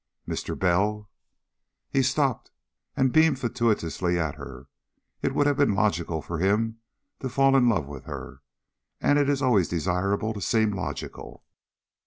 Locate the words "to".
7.19-7.29, 10.33-10.41